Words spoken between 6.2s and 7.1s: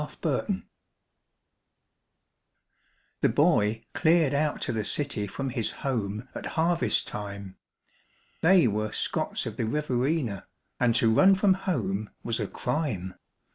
at harvest